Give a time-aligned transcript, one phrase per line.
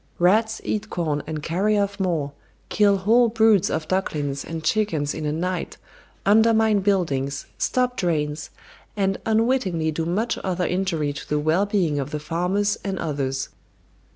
[0.17, 2.31] Rats eat corn and carry off more,
[2.69, 5.77] kill whole broods of ducklings and chickens in a night,
[6.25, 8.49] undermine buildings, stop drains,
[8.97, 13.49] and unwittingly do much other injury to the well being of the farmers and others.